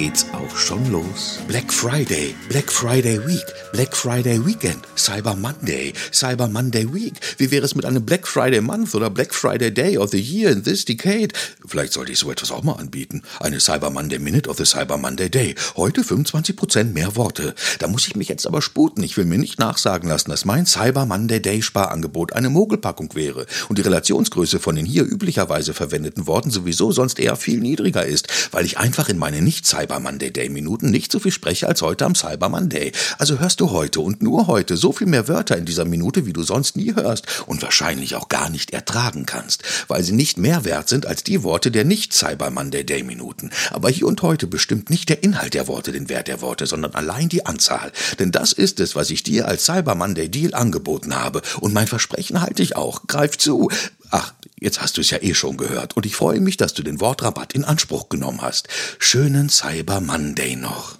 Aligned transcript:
geht's 0.00 0.24
auch 0.32 0.56
schon 0.56 0.90
los. 0.90 1.40
Black 1.46 1.70
Friday, 1.70 2.34
Black 2.48 2.72
Friday 2.72 3.18
Week, 3.26 3.44
Black 3.70 3.94
Friday 3.94 4.42
Weekend, 4.46 4.78
Cyber 4.96 5.36
Monday, 5.36 5.92
Cyber 6.10 6.48
Monday 6.48 6.90
Week. 6.90 7.12
Wie 7.36 7.50
wäre 7.50 7.66
es 7.66 7.74
mit 7.74 7.84
einem 7.84 8.06
Black 8.06 8.26
Friday 8.26 8.62
Month 8.62 8.94
oder 8.94 9.10
Black 9.10 9.34
Friday 9.34 9.70
Day 9.70 9.98
of 9.98 10.10
the 10.10 10.18
Year 10.18 10.52
in 10.52 10.64
this 10.64 10.86
decade? 10.86 11.34
Vielleicht 11.66 11.92
sollte 11.92 12.12
ich 12.12 12.18
so 12.18 12.30
etwas 12.30 12.50
auch 12.50 12.62
mal 12.62 12.76
anbieten. 12.76 13.20
Eine 13.40 13.60
Cyber 13.60 13.90
Monday 13.90 14.18
Minute 14.18 14.48
of 14.48 14.56
the 14.56 14.64
Cyber 14.64 14.96
Monday 14.96 15.28
Day. 15.28 15.54
Heute 15.76 16.00
25% 16.00 16.94
mehr 16.94 17.14
Worte. 17.16 17.54
Da 17.78 17.86
muss 17.86 18.06
ich 18.06 18.16
mich 18.16 18.28
jetzt 18.28 18.46
aber 18.46 18.62
sputen. 18.62 19.04
Ich 19.04 19.18
will 19.18 19.26
mir 19.26 19.36
nicht 19.36 19.58
nachsagen 19.58 20.08
lassen, 20.08 20.30
dass 20.30 20.46
mein 20.46 20.64
Cyber 20.64 21.04
Monday 21.04 21.42
Day 21.42 21.60
Sparangebot 21.60 22.32
eine 22.32 22.48
Mogelpackung 22.48 23.14
wäre 23.14 23.44
und 23.68 23.76
die 23.76 23.82
Relationsgröße 23.82 24.60
von 24.60 24.76
den 24.76 24.86
hier 24.86 25.04
üblicherweise 25.04 25.74
verwendeten 25.74 26.26
Worten 26.26 26.50
sowieso 26.50 26.90
sonst 26.90 27.18
eher 27.18 27.36
viel 27.36 27.60
niedriger 27.60 28.06
ist, 28.06 28.28
weil 28.50 28.64
ich 28.64 28.78
einfach 28.78 29.10
in 29.10 29.18
meine 29.18 29.42
nicht 29.42 29.66
Cyber 29.66 29.89
Monday 29.98 30.30
Day 30.30 30.48
Minuten 30.48 30.90
nicht 30.90 31.10
so 31.10 31.18
viel 31.18 31.32
spreche 31.32 31.66
als 31.66 31.82
heute 31.82 32.04
am 32.04 32.14
Cyber 32.14 32.48
Monday. 32.48 32.92
Also 33.18 33.40
hörst 33.40 33.60
du 33.60 33.70
heute 33.70 34.00
und 34.00 34.22
nur 34.22 34.46
heute 34.46 34.76
so 34.76 34.92
viel 34.92 35.06
mehr 35.06 35.26
Wörter 35.26 35.56
in 35.56 35.64
dieser 35.64 35.84
Minute, 35.84 36.26
wie 36.26 36.32
du 36.32 36.42
sonst 36.42 36.76
nie 36.76 36.94
hörst 36.94 37.26
und 37.46 37.62
wahrscheinlich 37.62 38.14
auch 38.14 38.28
gar 38.28 38.50
nicht 38.50 38.72
ertragen 38.72 39.26
kannst, 39.26 39.62
weil 39.88 40.02
sie 40.02 40.12
nicht 40.12 40.38
mehr 40.38 40.64
wert 40.64 40.88
sind 40.88 41.06
als 41.06 41.24
die 41.24 41.42
Worte 41.42 41.70
der 41.70 41.84
nicht 41.84 42.12
Cyber 42.12 42.50
Monday 42.50 42.84
Day 42.84 43.02
Minuten. 43.02 43.50
Aber 43.70 43.88
hier 43.88 44.06
und 44.06 44.22
heute 44.22 44.46
bestimmt 44.46 44.90
nicht 44.90 45.08
der 45.08 45.22
Inhalt 45.24 45.54
der 45.54 45.66
Worte 45.66 45.92
den 45.92 46.08
Wert 46.08 46.28
der 46.28 46.42
Worte, 46.42 46.66
sondern 46.66 46.94
allein 46.94 47.28
die 47.28 47.46
Anzahl. 47.46 47.90
Denn 48.18 48.30
das 48.30 48.52
ist 48.52 48.78
es, 48.80 48.94
was 48.94 49.10
ich 49.10 49.22
dir 49.22 49.48
als 49.48 49.64
Cyber 49.64 49.94
Monday 49.94 50.28
Deal 50.28 50.54
angeboten 50.54 51.14
habe. 51.14 51.42
Und 51.60 51.72
mein 51.72 51.86
Versprechen 51.86 52.42
halte 52.42 52.62
ich 52.62 52.76
auch. 52.76 53.06
Greif 53.06 53.38
zu. 53.38 53.70
Ach, 54.10 54.34
jetzt 54.58 54.80
hast 54.80 54.96
du 54.96 55.00
es 55.00 55.10
ja 55.10 55.18
eh 55.22 55.34
schon 55.34 55.56
gehört 55.56 55.96
und 55.96 56.06
ich 56.06 56.16
freue 56.16 56.40
mich, 56.40 56.56
dass 56.56 56.74
du 56.74 56.82
den 56.82 57.00
Wortrabatt 57.00 57.52
in 57.52 57.64
Anspruch 57.64 58.08
genommen 58.08 58.42
hast. 58.42 58.68
Schönen 58.98 59.48
Cyber 59.48 60.00
Monday 60.00 60.56
noch. 60.56 60.99